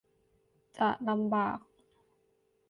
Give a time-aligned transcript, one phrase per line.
[0.77, 1.59] จะลำบาก